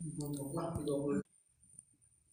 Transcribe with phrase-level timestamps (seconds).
[0.00, 1.23] Mua một.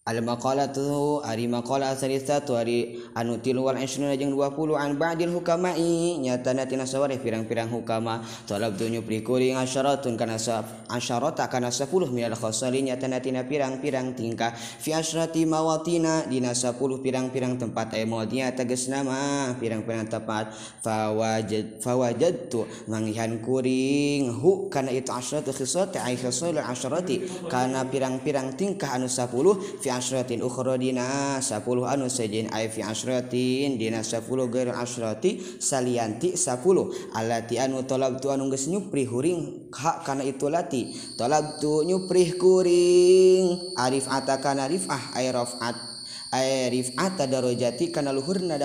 [0.01, 6.90] Al-maqalatu ari maqala asalisatu ari anu tilu wal jeung 20 an ba'dil hukamai nyatana tina
[6.90, 12.82] sawari pirang-pirang hukama talab tu nyupri kuring asyaratun kana sa asyarata kana 10 minal khasali
[12.82, 14.57] nyatana tina pirang-pirang tingkah.
[14.57, 20.49] Fi asyrati mawatina dina 10 pirang-pirang tempat ay mawadina tegas nama pirang-pirang tempat.
[20.81, 28.97] Fawajad fawajadtu mangihan kuring hu kana itu asyratu khisati ai khasalul asyarati kana pirang-pirang tingkah
[28.97, 29.29] anu 10
[29.77, 36.34] fi asratin ukhra dina 10 anu sejen ay fi asratin dina 10 gair asrati salianti
[36.40, 40.96] 10 alati anu talabtu anu geus nyupri huring hak kana itu lati.
[41.20, 45.91] Talabtu nyupri kuring arif atakana rifah ay rafat.
[46.71, 48.55] Rifata darajati kana luhurna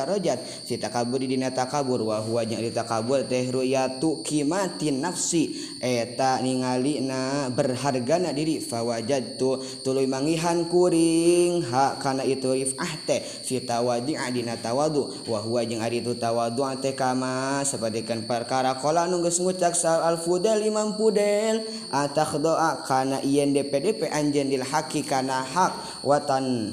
[0.63, 5.75] si takabur dina takabur wa huwa jeung takabur teh ruyatu kimatin nafsi.
[5.83, 11.67] Eta ningali na berhargana diri fawajadtu tuluy mangihan kuring.
[11.67, 15.27] Ha kana itu rifah teh fi tawadi dina tawadu.
[15.27, 20.23] Wa huwa jeung itu tawadu teh kama sapadekan perkara qala nu geus ngucak sal al
[20.23, 21.67] fudel imam fudel.
[21.91, 25.75] Atakdoa kana ien DPDP anjeun dil haqi kana hak.
[26.07, 26.71] Watan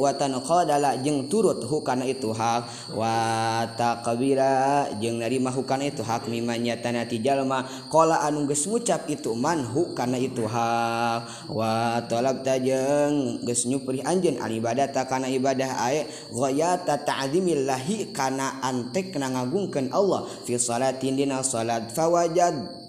[0.00, 2.92] watan qdala jeung turut hukana itu hak.
[2.96, 6.26] Watak kabira jeung narima hukana itu hak.
[6.32, 11.48] Mimanya tanati jalma kola anu geus ngucap itu man hukana itu hak.
[11.52, 16.08] Wa talab tajeng geus nyupri anjeun al ibadata kana ibadah ae.
[16.32, 20.24] Ghayata ta'zimillahi kana antek ngagungkeun Allah.
[20.48, 22.80] Fi salatin dina salat fawajad.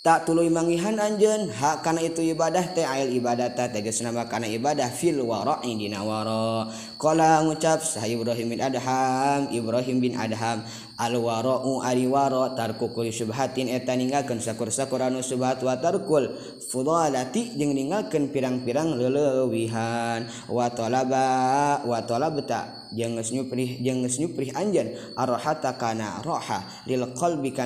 [0.00, 4.48] tak tulu mangihan anjen hak karena itu ibadah teh ail ibadah teh tegas nama karena
[4.48, 10.64] ibadah fil waro di nawaro kala ngucap sah Ibrahim bin Adham Ibrahim bin Adham
[10.96, 16.32] al waro u ari waro tarku kuli subhatin eta ninggalkan sakur sakuranu subhat wa tarkul
[16.64, 20.28] fudalati jeung ninggalkan pirang-pirang lelewihan.
[20.48, 26.64] Wa talaba wa talabta nyupri Anjan arhatakana roha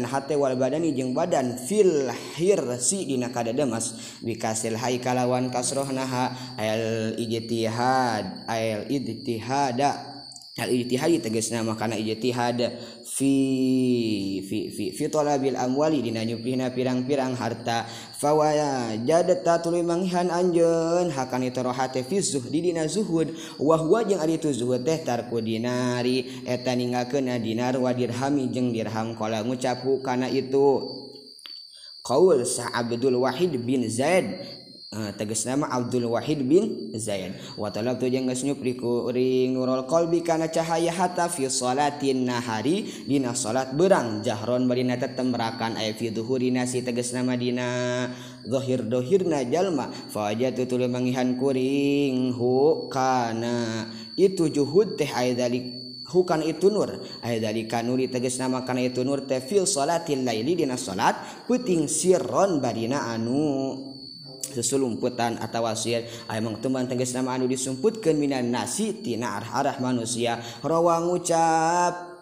[0.05, 8.49] hate wal badani jeung badan filhirsi dina kada Damas wikasil hai kalawan kasrohnaha el ijtihad
[8.49, 10.15] el ijtihada.
[10.55, 12.79] Al ijtihadi tegasna makana ijtihad.
[13.15, 17.87] fi fi fi fi talabil amwali dina amwalidinanyupina pirang-pirang harta.
[18.19, 21.47] Fawaya jadeta tulianghan anjeun Hakan
[22.03, 23.31] fi zuhdi dina zuhud.
[23.63, 26.43] Wahwa jeung ari tu zuhud teh tarku dinari.
[26.43, 30.83] Eta ninggalkeun dinar wa dirhami jeung dirham kala ngucapku kana itu.
[32.05, 34.29] Qaul Sa'abdul Wahid bin Zaid
[34.95, 37.35] Eh, teges nama Abdul Wahid bin Zaid.
[37.59, 43.35] Wa talabtu jeung geus nyupriku ring nurul qalbi kana cahaya hata fi salatin nahari dina
[43.35, 44.23] salat berang.
[44.23, 45.11] Jahron marina nata
[45.75, 47.67] ay fi dhuhurina si teges nama dina
[48.47, 49.91] zahir dohirna jalma.
[49.91, 53.91] Fa ajatu tuluy mangihan kuring hu kana.
[54.15, 55.75] Itu juhud teh aya dalik
[56.47, 57.03] itu Nur.
[57.27, 61.19] Aya dari kanuri teges nama karena itu Nur tefil salatil laili dina salat
[61.51, 63.91] puting sirron badina anu.
[64.55, 66.07] sesulumputan atau wasir.
[66.31, 70.39] Ayaang teman tegas nama anu disumputkan Minan nasi Tina arharah manusia.
[70.63, 72.14] Roang ngucap.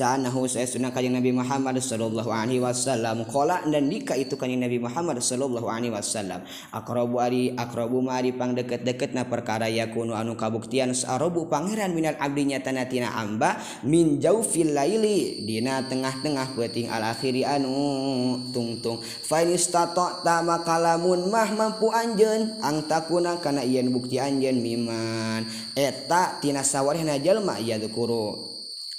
[0.00, 3.28] sanahu saya sunnah kajeng Nabi Muhammad sallallahu alaihi wasallam.
[3.28, 6.40] Qala dan dika itu kanjeng Nabi Muhammad sallallahu alaihi wasallam.
[6.72, 10.96] Aqrabu ari aqrabu mari pang deket-deket na perkara yakunu anu kabuktian.
[10.96, 17.44] Sarobu pangeran minal abdi nyatana tina amba min jaufil laili dina tengah-tengah peuting al akhiri
[17.44, 19.04] anu tungtung.
[19.04, 25.44] Fa istato ta makalamun mah mampu anjeun ang takuna kana ieun bukti anjeun miman.
[25.76, 28.48] Eta tina sawarehna jalma yadukuru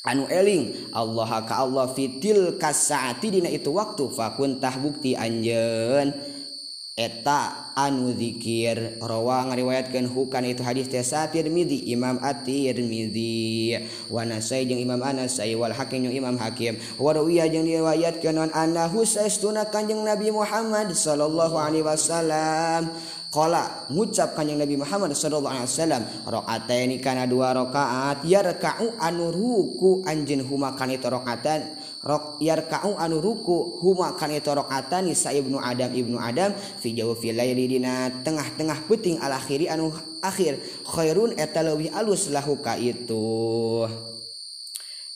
[0.02, 6.14] anu eling Allah ka Allah fitil kasati dina itu waktu fakuntah bukti anjen
[6.92, 13.80] eta anu dzikir rawang ngariwayatkeun hukan itu hadis teh Tirmizi Imam At-Tirmizi
[14.12, 16.78] wa Nasai jeung Imam Anasai wal Hakim jeung Imam Hakim.
[17.00, 22.92] Wa rawiya jeung riwayatkeun an annahu saestuna kanjeng Nabi Muhammad sallallahu alaihi wasallam.
[23.32, 28.92] Kola ngucap kanjeng Nabi Muhammad Sallallahu Alaihi Wasallam rokaat ini karena dua rokaat yar kau
[29.00, 34.52] anu ruku anjin huma kan itu rokaatan rok yar kau anu ruku huma kan itu
[34.52, 36.52] rokaatan nisa ibnu Adam ibnu Adam
[36.84, 40.60] fi jauh filayri dina tengah-tengah puting al akhiri anu akhir
[40.92, 43.88] khairun etalawi alus lahuka itu.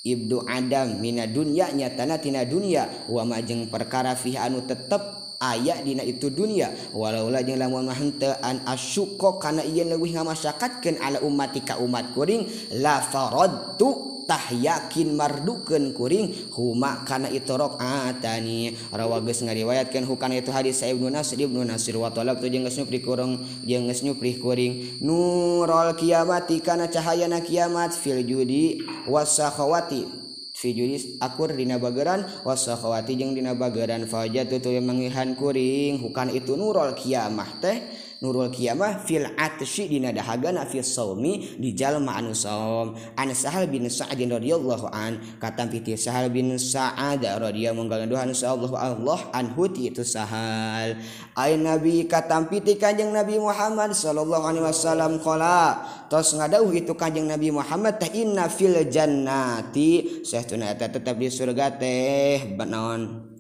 [0.06, 6.04] Ibnu Adam mina dunya nyatana tina dunya wa majeng perkara fi anu tetep aya dina
[6.04, 6.72] itu dunia.
[6.92, 12.16] Walaulah jeung lamun mah henteu an asyqa kana ieu leuwih ngamasyakatkeun ala ummati ka umat
[12.16, 12.48] kuring
[12.80, 20.50] la faradtu tah yakin mardukeun kuring huma kana itu atani rawa geus ngariwayatkeun hukana itu
[20.50, 24.02] hadis sa Ibnu nasir Ibnu Nasir wa talab tu jeung geus nyupri kurang jeung geus
[24.02, 24.98] nyupri kuring.
[25.06, 30.25] Nurul kiamati kana cahayana kiamat fil judi wasakhawati
[30.74, 36.00] juis akur dina bageran wasakhawati jeung dina bageran fajatu tutul mangihan kuring.
[36.00, 37.78] Hukan itu nurul kiamah teh.
[38.24, 42.96] nurul kiamah fil atshi dina dahagana fil saumi di jalma anu saum.
[43.20, 48.76] An sahal bin sa'ad radhiyallahu an katam piti sahal bin sa'ad radhiyallahu manggalan duhan sallallahu
[48.80, 50.96] Allah anhu ti itu sahal.
[51.36, 57.28] Ai nabi katam piti kanjeng nabi Muhammad sallallahu alaihi wasallam qala tos ngadauh itu kanjeng
[57.28, 60.24] nabi Muhammad ta inna fil jannati.
[60.24, 63.35] Sahtuna eta tetap di surga teh benon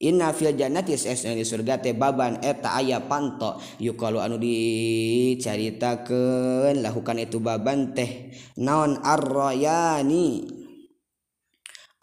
[0.00, 3.60] inna fil Jannati di surga teh baban eh, eta aya panto.
[3.80, 8.30] Yuk kalau anu dicaritakeun lakukan itu baban teh.
[8.60, 8.96] Naon?
[9.00, 10.55] Arroyani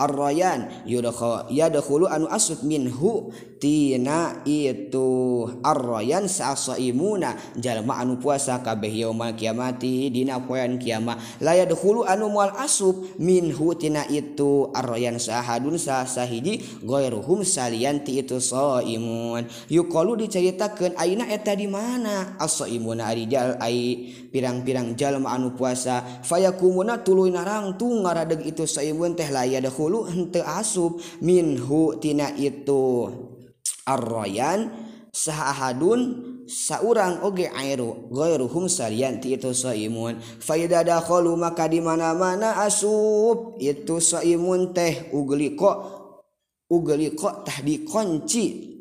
[0.04, 3.32] arroyan yadkhulu anu asud minhu.
[3.64, 11.16] Tina itu arroyan sasaimuna jalma anu puasa kabeh yauma kiamati dina poean kiamat.
[11.40, 18.44] La yadkhulu anu mual asub minhu tina itu arroyan sahadun sahiji ghairuhum salian ti itu
[18.44, 22.36] saimun yuqalu diceritakeun aina eta di mana?
[22.36, 26.04] Asaimuna ari jal ai pirang-pirang jalma anu puasa.
[26.28, 33.06] Fayakumuna tuluy narangtung ngaradeg itu saimun teh la yadkhulu dulu hente asub minhu tina itu
[33.86, 34.74] arroyan
[35.14, 40.18] sahahadun saurang oge airu goiruhum salian ti itu soimun.
[40.42, 45.78] Faida dakhulu maka di mana-mana asub itu soimun teh ugli kok
[46.74, 48.73] ugli kok tah dikunci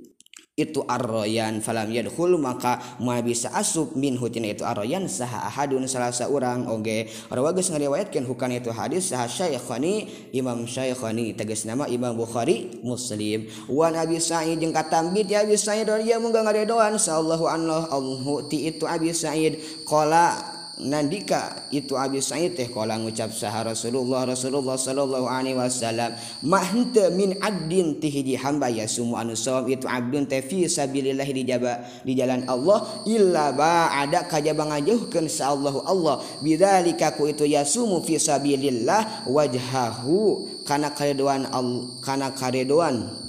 [0.52, 6.12] itu arroyan falam yadkhul maka ma bisa asub min hutina itu arroyan saha ahadun salah
[6.12, 6.68] seorang.
[6.68, 12.68] Oge rawa geus ngariwayatkeun hukana itu hadis saha syaikhani imam syaikhani tegas nama imam bukhari
[12.84, 13.48] muslim.
[13.64, 18.68] Wa abi sa'id jeung katambit ya abi sa'id dia mungga ngaredoan sallallahu anhu allahu ti
[18.68, 19.56] itu abi sa'id
[19.88, 26.12] qala nandika itu Abi Sa'id teh kala ngucap saha Rasulullah Rasulullah sallallahu alaihi wasallam
[26.44, 30.66] ma henteu min abdin ti hiji hamba ya sumu anu sawab itu abdun teh fi
[30.68, 37.14] sabilillah di jaba di jalan Allah illa ba ada kajaba ngajauhkeun sa Allah Allah bidzalika
[37.16, 43.22] ku itu ya sumu fi sabilillah wajhahu kana karedoan Allah kana karedoan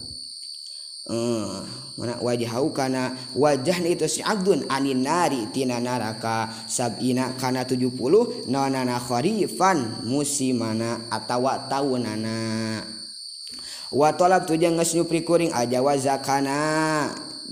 [1.03, 1.59] Eh,
[1.99, 9.03] mana wajah kana wajah itu si Abdun anin nari tina naraka sabina kana 70 nonana
[9.03, 12.79] kharifan musimana atawa taunana.
[13.91, 15.51] Wa talab tu jeung geus nyupri kuring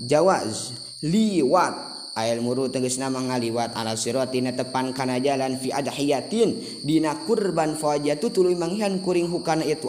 [0.00, 0.56] jawaz
[1.04, 1.91] liwat.
[2.12, 8.28] ayat muru tegas nama ngaliwat ala sirotina tepan kana jalan fi adhiyatin dina kurban fawajatu
[8.28, 9.88] tuluy manghian kuring hukana itu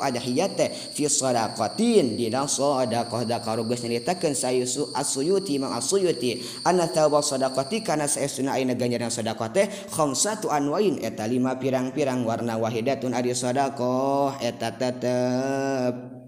[0.55, 0.69] teh.
[0.71, 8.07] Fi sadaqatin dina sadaqah da karugas nyaritakeun sayusu asuyuti mang asuyuti anna thawba sadaqati kana
[8.07, 14.69] saestuna ayeuna ganjaran sadaqah teh khamsatu anwain eta lima pirang-pirang warna wahidatun ari sadaqah eta
[14.79, 16.22] tetep.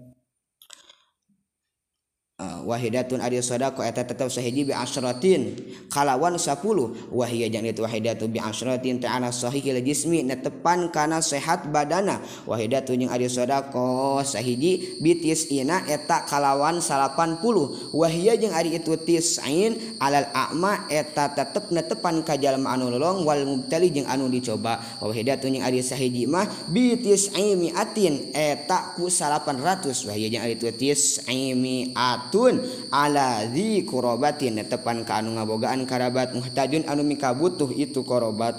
[2.66, 5.54] wahidatun ari sodako eta tetap sahiji bi asratin
[5.86, 12.18] kalawan 10 wahia jang itu wahidatu bi asratin ta'ala sahihil jismi netepan kana sehat badana.
[12.42, 19.78] Wahidatu jeung ari sodako sahiji bitis ina eta kalawan 80 wahia jeung ari itu tisain
[20.02, 24.82] alal a'ma eta tetep netepan ka jalma anu lolong wal mubtali jeung anu dicoba.
[24.98, 30.66] Wahidatu jeung ari sahiji mah bitis aimi atin eta ku 800 wahia jeung ari itu
[30.74, 32.55] tisaimi atun
[32.92, 38.56] ala alazi kurobatin tepan ke anu ngabogaan karabat muhtajun anu mika butuh itu korobat.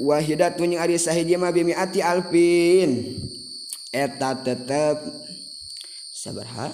[0.00, 3.20] Wahidatun yang ari sahiji mah bimi ati alpin
[3.92, 4.96] eta tetep
[6.12, 6.72] sabarha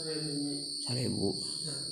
[0.00, 1.89] 1000 1000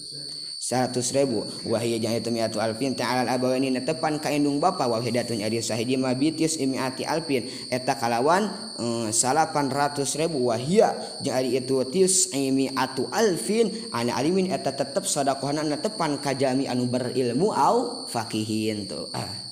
[0.69, 1.49] seratus ribu.
[1.65, 2.93] Wahia jangan itu miatu alfin.
[2.93, 4.85] Ta'ala abawaini netepan kaindung bapa.
[4.85, 7.49] Wahidatun ari sahiji ma bitis imiati alfin.
[7.73, 10.53] Eta kalawan eh, salapan ratus ribu.
[10.53, 10.93] Wahia
[11.25, 13.73] jeung itu tis imiatu alfin.
[13.97, 19.48] Ana alimin eta tetep sodakohana netepan kajami anu berilmu au fakihin tuh ah.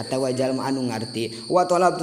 [0.00, 2.00] atau wajal anu ngerti watolab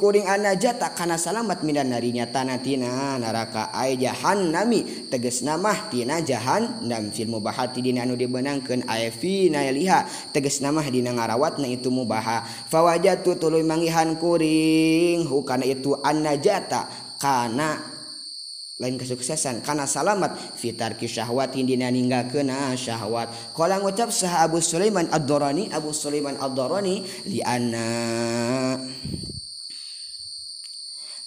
[0.00, 6.86] kuring ana jata kana salamat minan narinya tanatina naraka ay jahan nami teges namatina jahan
[6.88, 12.44] dan filmu mubahati dina anu dibenangkan ayfi naliha teges nama dina ngarawat na itu mubaha.
[12.68, 16.86] Fawajatu tuluy tulu mangihan kuring hukana itu anna jata
[17.16, 17.99] kana
[18.80, 19.60] lain kesuksesan.
[19.60, 23.52] Karena salamat fitar syahwat dina ninggalkeuna ah, syahwat.
[23.52, 27.86] Qala ngucap sah Abu Sulaiman Ad-Darani Abu Sulaiman Ad-Dorani liana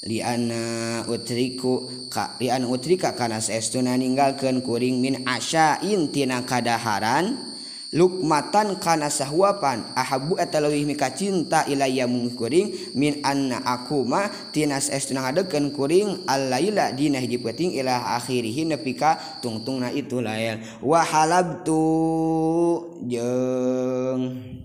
[0.04, 0.64] liana
[1.08, 7.53] utriku ka liana utrika karena saestuna ninggalkeun kuring min asyain tina kadaharan.
[7.94, 14.26] Lukmatan kana sahwapan ahabu eta leuwih mika cinta ilayya mung kuring min anna aku ma
[14.50, 20.58] tina saestuna ngadekeun kuring alaila dina hiji peuting ila akhirih nepi ka tungtungna itu lael
[20.82, 21.86] wa halabtu
[23.06, 24.63] jeung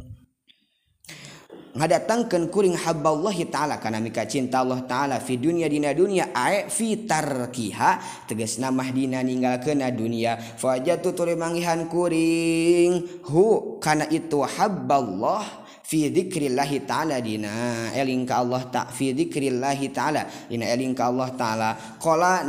[1.86, 7.06] datangkan kuring haballahi ta'ala karena mika cinta Allah ta'ala fi dunia dina dunia ae fi
[7.06, 8.24] tarkiha.
[8.26, 10.34] Tegas nama dina ninggal kena dunia.
[10.34, 13.22] Fajatu tuli mangihan kuring.
[13.30, 15.44] Hu karena itu habballah
[15.86, 17.94] fi dzikrillahi ta'ala dina.
[17.94, 20.50] Eling ka Allah ta fi dzikrillahi ta'ala.
[20.50, 21.70] Dina eling ka Allah ta'ala.
[22.02, 22.42] Qala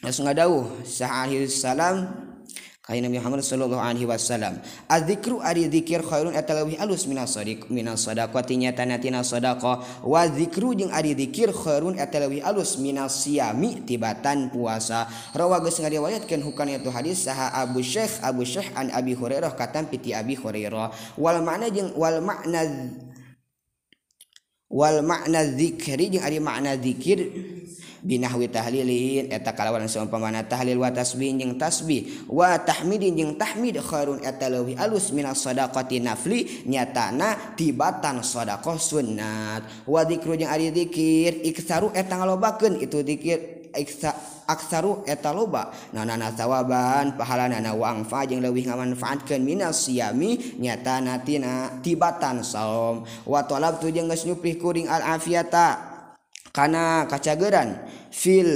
[0.00, 2.32] langsung ngadauh sahih salam
[2.84, 4.60] Muhammad sallallahu Alaihi Wasallam
[4.92, 10.04] adzikru ari dzikir khairun eta leuwih alus minas sadiq minas sadaqati nyata tina sadaqah.
[10.04, 15.08] Wa dzikru jeung ari dzikir khairun eta leuwih alus minas siami tibatan puasa.
[15.32, 19.88] Rawa geus ngariwayatkeun hukana itu hadis saha Abu Syekh Abu Syekh an Abi Hurairah katam
[19.88, 21.16] piti Abi Hurairah.
[21.16, 22.68] Wal makna jeung wal makna
[24.68, 27.32] wal makna dzikri jeung ari makna dzikir
[28.04, 34.20] binahwi tahlilin eta kalawan seumpamana tahlil wa tasbih jeung tasbih wa tahmidin jeung tahmid khairun
[34.20, 39.88] eta leuwih alus minas sadaqati nafli nyatana tibatan sadaqah sunnat.
[39.88, 44.12] Wa dzikru jeung ari dzikir iksaru eta ngalobakeun itu dzikir iksa
[44.44, 45.72] aksaru eta loba.
[45.96, 53.08] Nanana sawaban pahala nana wangfa jeung leuwih ngamanfaatkeun minas siami nyata natina tibatan saum.
[53.24, 55.93] Wa talabtu jeung geus nyupih kuring al afiyata
[56.54, 57.82] kana kacageran.
[58.14, 58.54] Fil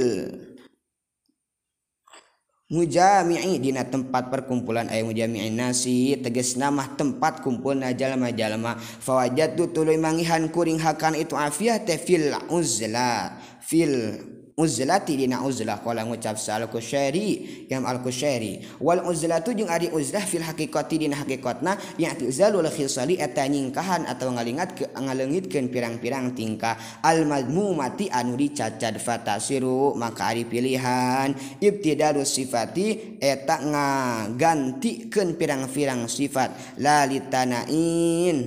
[2.69, 9.73] mujami'i dina tempat perkumpulan aya mujami'i nasi tegas nama tempat kumpul najalma jalma fawajat tu
[9.73, 14.21] tuluy mangihan kuring hakan itu afiah te fil uzla fil
[14.59, 20.27] uzlati dina uzlah qala ngucap sal kusyairi yang al kusyairi wal uzlatu jeung ari uzlah
[20.27, 26.75] fil haqiqati dina haqiqatna ya'ti uzalul khisali eta nyingkahan atau ngalingat ke ngaleungitkeun pirang-pirang tingkah.
[27.05, 31.31] Al madmumati anu dicacad fatasiru maka ari pilihan.
[31.61, 36.79] Ibtidarus sifati eta ngagantikeun pirang-pirang sifat.
[36.81, 38.37] Lalitanain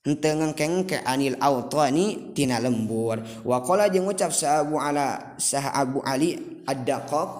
[0.00, 3.20] ngengkeng ke anil autoni tina lembur.
[3.44, 7.30] Wakola jeung ngucap sa Abu ala sah Abu Ali ad-Daqaq.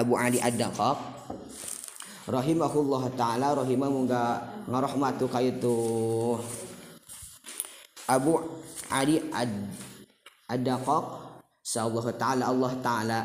[0.00, 0.98] Abu Ali ad-Daqaq.
[2.22, 4.22] Rahimahullah taala rahimah mungga
[4.64, 5.76] ngarahmatu ka itu.
[8.08, 8.40] Abu
[8.88, 9.52] Ali ad
[10.48, 11.04] ad-Daqaq.
[11.60, 13.18] Sa Allah taala Allah taala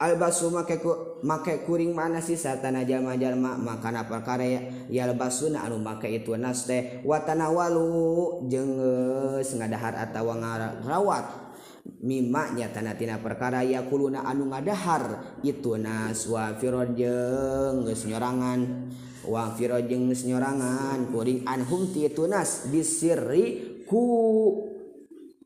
[0.00, 2.32] Albasu make ku, make kuring mana sih?
[2.32, 4.48] Satana jalma jalma makana perkara
[4.88, 7.04] ya albasuna anu make itu nas teh.
[7.04, 11.52] Watana walu jengeus eh, ngadahar atawa ngarawat
[12.00, 15.36] mimaknya tanah tina perkara ya kuluna anu ngadahar.
[15.44, 18.88] Itu nas wa firod geus nyorangan.
[19.28, 22.72] Wa firod geus nyorangan kuring anhum ti itu nas.
[22.72, 24.00] Disirri ku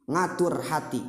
[0.06, 1.02] ngatur hati.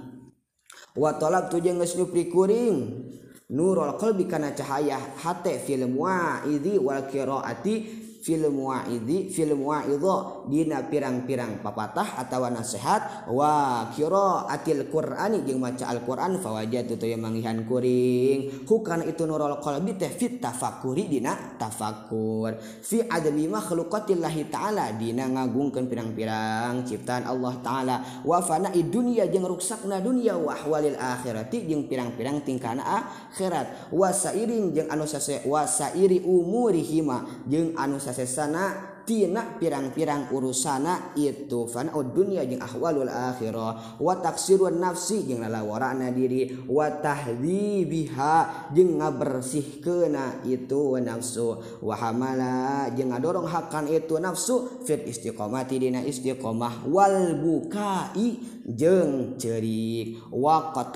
[0.98, 3.05] Wa talab tu jeung geus nyupri kuring.
[3.50, 10.82] nurul qalbi kana cahaya hate film wa idhi wal qiraati film waidi film waidho dina
[10.89, 17.62] pirang-pirang papatah atau nasihat wa kiro atil Qurani jeung maca Al-Quran fawaja tuh yang mangihan
[17.70, 18.65] kuring.
[18.65, 22.58] Hukana itu nurul qalbi teh fit tafakuri dina tafakur.
[22.82, 27.96] Fi adami makhluqatillahi ta'ala dina ngagungkan pirang-pirang ciptaan Allah ta'ala.
[28.25, 33.94] Wa fana'i dunia jeung ruksakna dunia wa ahwalil akhirati jeung pirang-pirang tingkana akhirat.
[33.94, 35.05] Wasairin jeung anu
[35.46, 44.00] wasairi umurihima jeung anu sase sesanatina pirang-pirang urusana itu fan dunia jeung ahwalul akhirah.
[44.00, 46.56] Wa taksirun nafsi jeung lalawarana diri.
[46.72, 51.60] Wa tahdzibiha jeung ngabersihkeuna itu nafsu.
[51.84, 54.88] Wa hamala jeung ngadorong hakan itu nafsu.
[54.88, 58.55] Fit istiqomati dina istiqomah wal bukai.
[58.66, 60.18] jeng cerik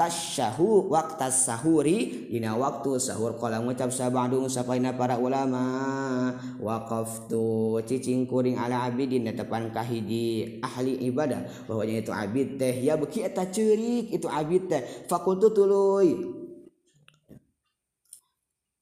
[0.10, 6.34] syahu waqtas sahuri Dina waktu sahur qala ngucap sabadung sapaina para ulama.
[6.58, 11.46] Waqaftu cicing kuring ala Abidin tepankahhidi ahli ibadah.
[11.70, 14.82] Bahwanya itu Abid teh ya beki eta cerik itu Abid teh.
[15.06, 16.38] Fakultu tuluy.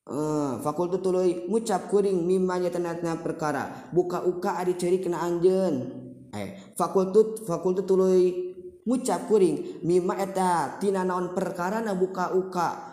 [0.08, 3.92] Uh, fakultu tuluy ngucap kuring mimanya tenatna perkara.
[3.92, 8.47] Buka-uka ari cerik kena anjen eh fakultu fakultu tuluy
[8.88, 12.88] ngucap kuring mimma etatina naon perkara na buka-uka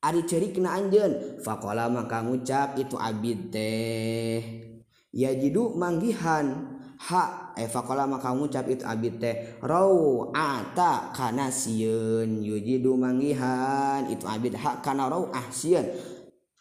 [0.00, 4.40] Ari cerikna anjen fakola maka ngucap itu abid teh.
[5.12, 9.60] Ya jidu manggihan hak eh fakola maka ngucap itu abid teh.
[9.60, 9.92] Raw
[10.32, 12.40] ata kana sieun.
[12.40, 15.84] Yujidu manggihan itu abid hak kana raw ah sieun.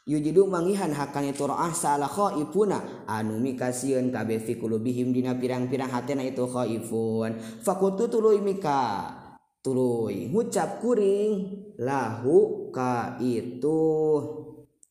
[0.09, 3.05] yujidu mangihan hakani turah salah khaifuna.
[3.05, 7.37] Anu mikasieun kabeh fi qulubihim dina pirang-pirang hatena itu khaifun.
[7.61, 9.13] Fakutu tuluy mika.
[9.61, 11.31] Tuluy ngucap kuring.
[11.77, 13.85] Lahu ka itu.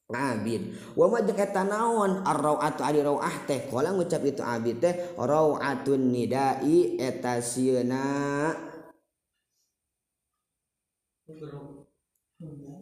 [0.09, 0.73] Abid.
[0.97, 2.25] Wa ma jeung eta naon?
[2.25, 3.69] Arrauatu ari rauah teh.
[3.69, 4.95] Kala ngucap itu abid teh.
[5.19, 8.57] Rauatun nidai eta sieuna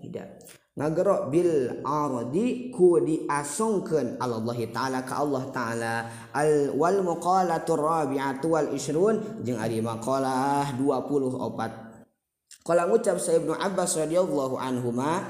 [0.07, 0.38] tidak.
[0.76, 5.95] ngagero bil ardi ku diasongkeun Allah taala ka Allah taala.
[6.37, 13.97] Al wal maqalatur rabi'atu wal isrun jeung ari maqalah 24 qala ngucap sa Ibnu Abbas
[13.97, 15.25] radhiyallahu anhuma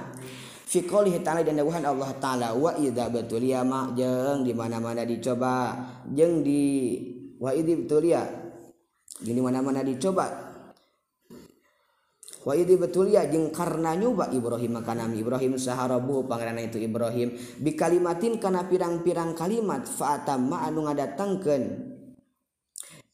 [0.67, 5.79] fi qoulihi ta'ala dan dawuhan Allah taala wa idza batuliya ma jeung di mana-mana dicoba.
[6.11, 6.99] Jeung di
[7.39, 8.23] wa idza batuliya
[9.23, 10.46] di mana-mana dicoba.
[12.47, 17.35] Wahidi betul ya jeng karena nyoba Ibrahim makanam Ibrahim saharabu pangeran itu Ibrahim.
[17.59, 21.97] Di kalimatin karena pirang-pirang kalimat faatam anu ngadatangkeun.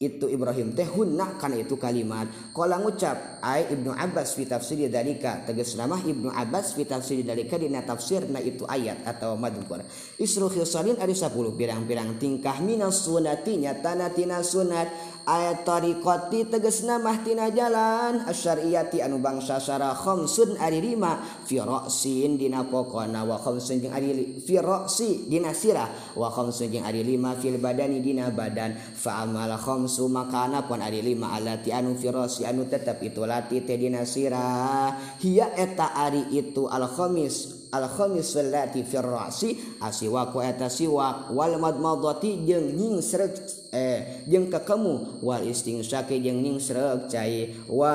[0.03, 2.27] Itu Ibrahim teh hunna kana itu kalimat.
[2.51, 7.55] Qala ngucap ai Ibnu Abbas fi tafsir dalika tegas nama Ibnu Abbas fi tafsir dalika
[7.55, 9.79] dina tafsirna itu ayat atau madhkur.
[10.19, 17.51] Isru khisalin ada 10 pirang-pirang tingkah minas sunati nyatana tina sunat ayat tariqti teges namahtina
[17.51, 18.23] jalan.
[18.23, 24.39] Asyariyati anu bangsa syara khamsun ari lima fi ra'sin dina pokona wa khamsun jeung ari
[24.39, 28.73] fi ra'si dina sirah wa khamsun jeung ari lima fil badani dina badan.
[28.77, 33.61] Fa amala khamsu makana anapun ari lima alati anu fi ra'si anu tetep itu lati
[33.65, 35.19] teh dina sirah.
[35.19, 37.52] Hiya eta ari itu al khamis.
[37.73, 43.33] alkhomis lati firrasi asiwaku eta siwak wal madmadati jeung nying sreg
[43.73, 47.49] eh jeung kekemu wal istinsaki jeung nying sreg cai.
[47.65, 47.91] Wa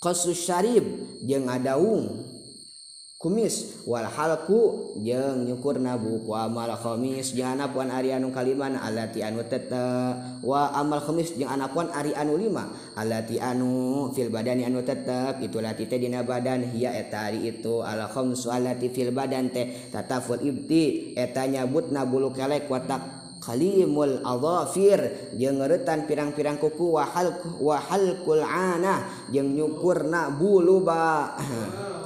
[0.00, 0.82] qasus syarib
[1.22, 2.31] jeung adaung
[3.22, 7.30] kumis wal halku jeung nyukur nabu wa amal khamis.
[7.38, 12.34] Jeung anapuan ari anu kaliman allati anu tete wa amal khamis jeung anapuan ari anu
[12.34, 12.66] lima
[12.98, 17.78] allati anu fil badani anu tetep itu lati teh dina badan hiya eta ari itu
[17.86, 25.30] al khamsu allati fil badan teh tataful ibti eta nyabutna bulu kelek watak kalimul adhafir
[25.34, 28.42] jeung ngeuretan pirang-pirang kuku wa halq wa halqul
[29.34, 31.34] jeung nyukurna bulu ba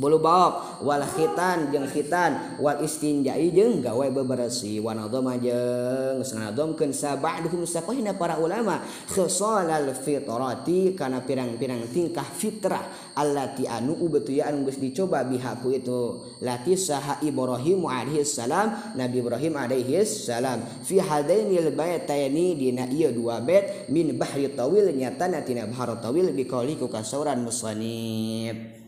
[0.00, 7.68] bulubok wal khitan jeung khitan wal istinjai jeung gawe beberesi wa adzama jeung ngadhomkeun saba'duhum
[7.68, 8.80] sakohina para ulama.
[9.12, 13.12] Khisalal fitrati kana pirang-pirang tingkah fitrah.
[13.12, 16.24] Allati anu ubatuya anu geus dicoba bihaku itu.
[16.40, 20.64] Lati saha Ibrahim alaihi salam Nabi Ibrahim alaihi salam.
[20.80, 26.80] Fi hadainil baitaini dina ieu dua bait min bahri tawil nyata natina bahar tawil biqauli
[26.80, 28.79] ku kasauran musannif.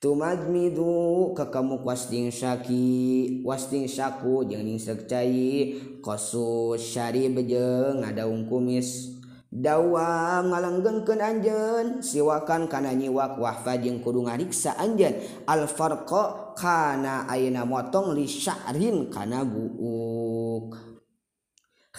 [0.00, 3.44] Tumadmidu kekamu wasding syaki.
[3.44, 5.76] Wasding syaku jeung ning cai.
[6.00, 9.20] Kosus syari bejeng ngadaung kumis.
[9.52, 15.20] Dawa ngalenggengkeun anjeun siwakan kana nyiwak wahfa jeung kudu ngariksa anjeun.
[15.44, 20.89] Al farqa kana ayeuna motong li sya'rin kana buuk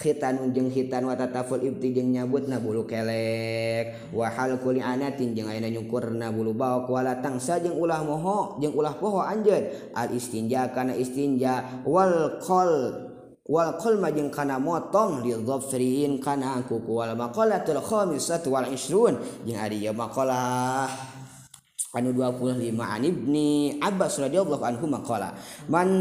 [0.01, 4.11] hitanun jeung hitan watataful ibti jeung nyabut na bulu kelek.
[4.11, 6.89] Wahal kuli anatin jeung ayeuna nyukurna bulu baok.
[6.89, 9.93] Wala tangsa jeung ulah moho jeung ulah poho anjeun.
[9.93, 11.85] Al istinja kana istinja.
[11.85, 12.73] Wal qol
[13.45, 15.21] wal qol majeng kana motong.
[15.21, 20.89] Di dhafrin kana kuku wal maqalatul khamisatu wal isrun jeung ari maqalah.
[21.91, 25.35] anu 25 an ibni Abbas radhiyallahu anhu maqala
[25.67, 25.91] man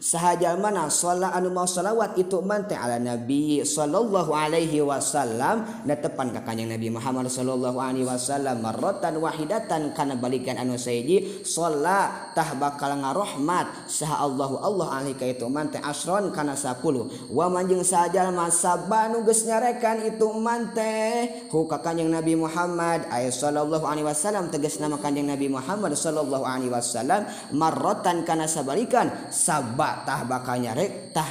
[0.00, 5.84] sahaja mana sholat anu mau sholawat itu man teh ala nabi sallallahu alaihi wasallam.
[5.84, 12.32] Netepan ka kanjeng nabi Muhammad sallallahu alaihi wasallam marratan wahidatan kana balikan anu saeji sholat
[12.32, 13.92] tah bakal ngarahmat.
[13.92, 18.32] Saha Allahu Allah alaihi ka itu man teh asron kana 10 wa man jeung sahaja
[18.32, 21.44] masaba nu geus nyarekan itu man teh.
[21.52, 26.44] Ku ka kanjeng nabi Muhammad ay sallallahu alaihi wasallam tegas nama Kanjeng Nabi Muhammad Shallallahu
[26.46, 31.28] Alaihi Wasallam marrotan karena sabalikan sabak tah bakal nyarek tah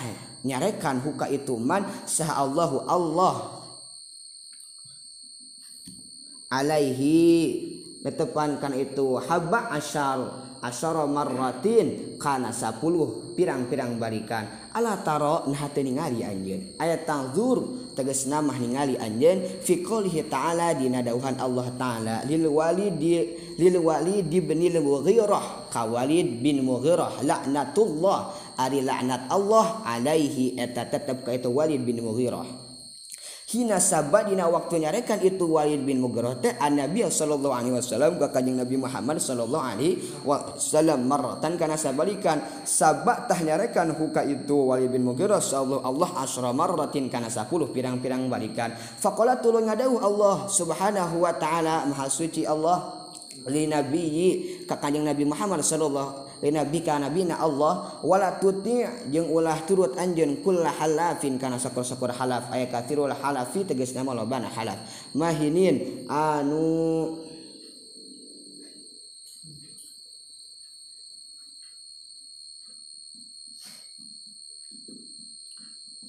[0.47, 3.36] nyarekan huka itu man sah Allahu Allah.
[6.47, 12.17] Alaihi tepankan itu haba asyar asyara marratin.
[12.17, 12.81] Kana 10
[13.38, 14.49] pirang-pirang barikan.
[14.73, 16.77] Ala taro nah ningali anjeun.
[16.81, 19.62] Aya tangzur tegasna mah ningali anjeun.
[19.62, 26.41] Fi qouli ta'ala dina dauhan Allah taala lil walidi lil walidi bin mughirah ka walid
[26.41, 28.33] bin mughirah laknatullah.
[28.57, 32.66] Ari laknat Allah alaihi eta tetep ka itu walid bin mughirah.
[33.47, 38.60] hina sabadina waktu nyarekan itu Walid bin Mughirah teh Nabi sallallahu alaihi wasallam ka kanjeng
[38.60, 42.43] Nabi Muhammad sallallahu alaihi wasallam marratan kana sabalikan.
[42.67, 48.27] Sabak tah nyarekan huka itu Walid bin Mughirah sallallahu Allah asra marratin kana 10 pirang-pirang
[48.27, 48.75] balikan.
[48.75, 53.07] Faqala tulung ngadauh Allah subhanahu wa taala maha suci Allah
[53.47, 60.41] li nabiyyi ka kanjeng Nabi Muhammad sallallahu binabikabina Allah wala tuti jeung ulah turut anjeun
[60.45, 62.50] kulla halafin kana sakur-sakur halaf.
[62.54, 64.78] Aya katirul halafi tegas nama lobana halaf.
[65.15, 67.17] Mahinin anu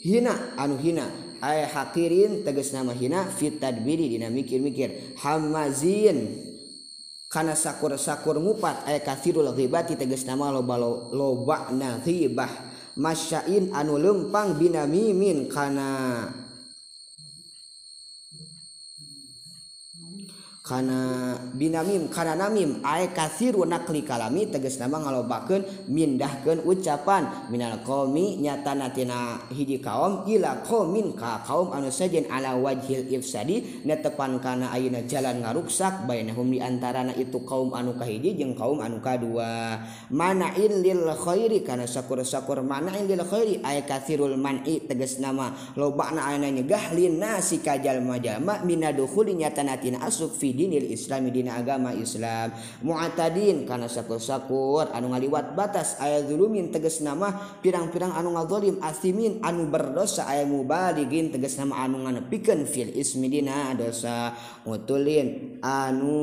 [0.03, 1.07] hina anu hina.
[1.39, 5.15] Aya hakirin teges nama hina fit tadbiri dina mikir-mikir.
[5.23, 6.49] Hamazin.
[7.29, 10.81] karena sakur-sakur ngupat aya kafirul ghibati tegas nama loba
[11.13, 12.49] loba na ghibah.
[12.99, 16.48] Masyain anu lempang binamimin kana.
[20.69, 27.49] karena binamim karena namim ay kathiru nakli kalami tegas nama ngalobakeun mindahkeun ucapan.
[27.49, 33.81] Minal qaumi nyatana tina hiji kaum ila qaumin ka kaum anu sajen ala wajhil ifsadi
[33.89, 39.01] netepan kana ayeuna jalan ngaruksak bainahum di antarana itu kaum anu kahiji jeung kaum anu
[39.01, 39.81] kadua.
[40.13, 45.57] Mana'in lil khairi kana sakur-sakur mana'in lil khairi ay kasirul man'i tegas nama.
[45.81, 51.95] Lobana ayeuna nyegah linasi kajal majama minadukhuli nyata natina asuk fi dinil Islam Dina agama
[51.95, 52.51] Islam.
[52.83, 57.31] Muatadin karena sakur-sakur anu ngaliwat batas ayat zulumin teges nama
[57.63, 63.71] pirang-pirang anu ngadolim asimin anu berdosa ayat mubaligin teges nama anu nganepikan fil ismi dina
[63.79, 64.35] dosa.
[64.67, 66.19] Mutulin anu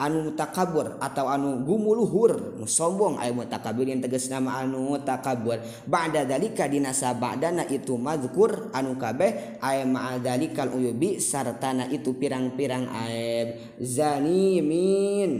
[0.00, 2.58] anu takabur atau anu gumuluhur.
[2.60, 5.58] Musombong aya mutakabir yang tegas nama anu takabur
[5.88, 13.48] ba'da dalika dinasa ba'dana itu mazkur anu kabeh aya ma'adalikal uyubi sartana itu pirang-pirang aib
[13.82, 15.32] zanimin.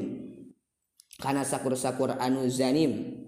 [1.23, 3.23] Karena sakur-sakur anu zanim.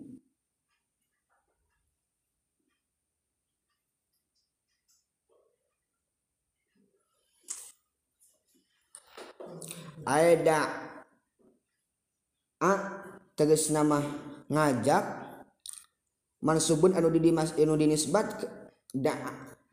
[10.04, 10.83] Aida
[12.60, 12.72] a
[13.34, 13.98] teges nama
[14.46, 15.04] ngajak
[16.44, 18.46] mansubun anu didimas anu dinisbat
[18.92, 19.16] da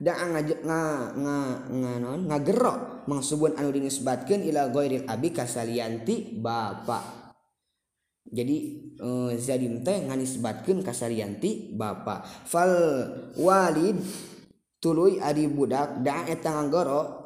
[0.01, 0.79] da ngajak nga
[1.13, 1.37] nga
[1.69, 7.21] nganon ngagero mansubun anu dinisbatkeun ila ghairil abi kasalianti bapa.
[8.31, 8.57] Jadi
[9.01, 12.23] eh, teh nganisbatkeun kasalianti bapa.
[12.23, 12.73] Fal
[13.37, 14.01] walid
[14.81, 17.20] tuluy adi budak da eta ngagero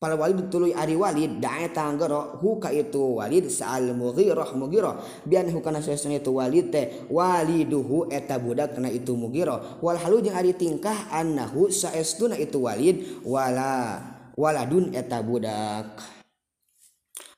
[0.00, 4.96] para Walid tuluy ari Walid dae tanggero huka itu Walid saal Mughirah Mughirah.
[5.28, 9.84] Bian hukana sesuna itu Walid teh waliduhu eta budak kana itu Mughirah.
[9.84, 14.00] Wal halu jeung ari tingkah annahu saestuna itu Walid wala
[14.40, 16.00] waladun eta budak.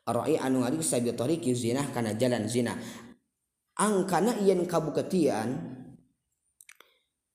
[0.07, 2.79] Ra'i anu ngari sabi tariqi zina kana jalan zina.
[3.75, 5.82] Angkana yen kabuketian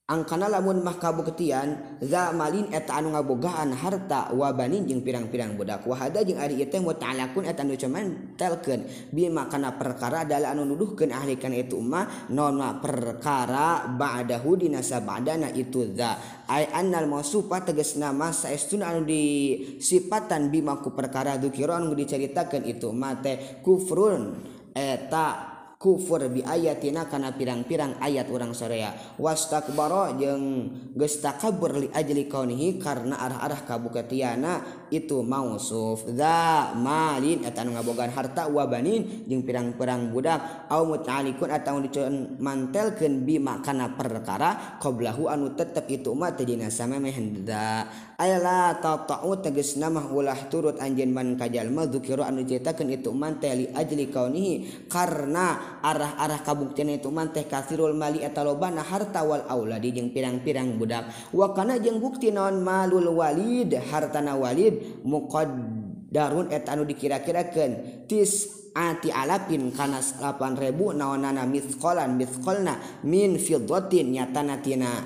[0.07, 5.83] angkana lamun mah kabuktian za malin eta anu ngabogaan harta wabanin jeung pirang-pirang budak.
[5.83, 10.63] Wahada jeung ari ieu teh muta'alakun eta anu cuman telkeun bi kana perkara adalah anu
[10.63, 16.15] nuduhkeun ahli kana itu mah nona perkara ba'dahu dina sabadana itu za.
[16.47, 22.95] Ai annal mausufa tegas nama saestuna anu disipatan bima ku perkara dzikira anu diceritakeun itu
[22.95, 24.39] mah teh kufrun
[24.71, 28.93] eta kufur biayatina kana pirang-pirang ayat orang Sorea.
[29.17, 30.45] Wastakbaro jeung
[30.93, 36.05] gesta kabur li ajli kaunihi karena arah-arah kabukatiana itu mausuf.
[36.13, 40.69] Za malin eta ngabogan ngabogaan harta wa banin jeung pirang-pirang budak.
[40.69, 46.69] Au muta'alikun atawa dicoen mantelkeun bi makana perkara qablahu anu tetep itu ma teh dina
[46.69, 47.85] samemeh da
[48.17, 53.71] ayla tatau tegasna nama ulah turut anjeun man kajalma dzukira anu ceritakeun itu umat li
[53.71, 54.53] ajli kaunihi
[54.91, 61.09] karena arah-arah kabuktian itu manteh kasirul mali atalobana harta wal auladi jeung pirang-pirang budak.
[61.33, 68.05] Wa kana jeung bukti naon malul walid hartana walid muqaddarun eta anu dikira-kirakeun.
[68.05, 75.01] Tis ati alapin kana 8000 naonana mithqalan mithqalna min fiddatin nyatana tina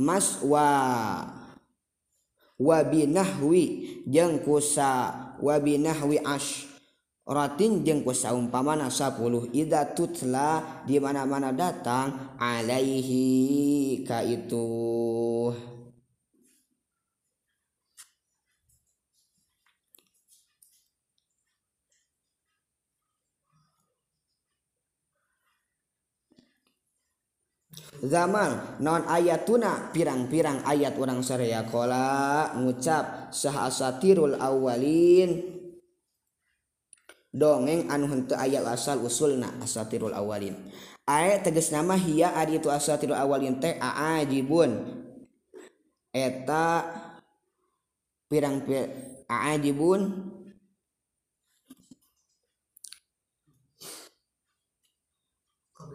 [0.00, 0.66] mas wa
[2.56, 3.64] wa binahwi
[4.08, 6.71] jeung kusa wa binahwi ash.
[7.26, 14.66] Rotin jeng kusaumpamana 10 ida tutla di mana-mana datang alaihi ka itu.
[28.02, 35.51] Zaman non ayat tuna pirang-pirang ayat orang Suryakola ngucap sah asatirul awalin
[37.32, 40.54] dongeng anu hentu ayat asal usulna asatirul awalin.
[41.08, 45.02] Ayat teges nama hia ari itu asatirul awalin teh aajibun
[46.12, 46.86] eta
[48.28, 48.92] pirang pirang
[49.26, 50.00] aajibun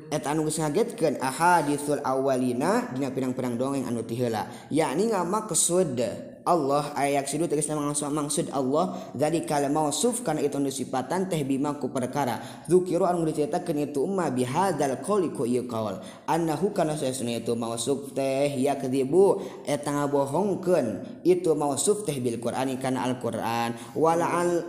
[0.07, 7.51] kagetkan aha disul awalina dina pirang-perang dongeng anu tila yakni ngamak kesude Allah ayayak sidu
[7.51, 12.39] tegas nama maksud Allah dari kalau mausuf karena itu nusipatan teh bima ku perkara.
[12.71, 15.99] Zukiru an diceritakeun itu umma bihadzal qawli ku ieu qaul.
[16.23, 23.03] Annahu kana sesuna itu mausuf teh yakdzibu eta ngabohongkeun itu mausuf teh bil Qur'ani kana
[23.03, 23.75] Al-Qur'an.
[23.91, 24.63] Wala al